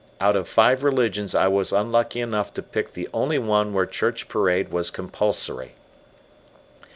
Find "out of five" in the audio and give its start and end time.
0.19-0.83